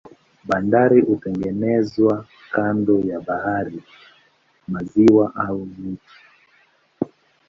[0.47, 3.83] Bandari hutengenezwa kando ya bahari,
[4.67, 6.17] maziwa au mito.